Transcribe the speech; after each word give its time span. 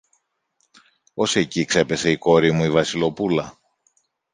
Ως 1.13 1.35
εκεί 1.35 1.65
ξέπεσε 1.65 2.11
η 2.11 2.17
κόρη 2.17 2.51
μου 2.51 2.63
η 2.63 2.69
Βασιλοπούλα; 2.71 3.59